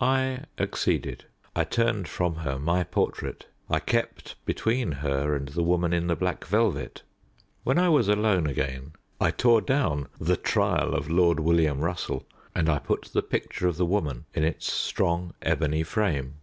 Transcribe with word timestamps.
I 0.00 0.44
acceded. 0.56 1.26
I 1.54 1.64
turned 1.64 2.08
from 2.08 2.36
her 2.36 2.58
my 2.58 2.84
portrait. 2.84 3.44
I 3.68 3.80
kept 3.80 4.34
between 4.46 4.90
her 4.90 5.36
and 5.36 5.48
the 5.48 5.62
woman 5.62 5.92
in 5.92 6.06
the 6.06 6.16
black 6.16 6.46
velvet. 6.46 7.02
When 7.64 7.78
I 7.78 7.90
was 7.90 8.08
alone 8.08 8.46
again 8.46 8.94
I 9.20 9.30
tore 9.30 9.60
down 9.60 10.08
"The 10.18 10.38
Trial 10.38 10.94
of 10.94 11.10
Lord 11.10 11.38
William 11.38 11.80
Russell," 11.80 12.24
and 12.54 12.70
I 12.70 12.78
put 12.78 13.10
the 13.12 13.20
picture 13.20 13.68
of 13.68 13.76
the 13.76 13.84
woman 13.84 14.24
in 14.32 14.42
its 14.42 14.72
strong 14.72 15.34
ebony 15.42 15.82
frame. 15.82 16.36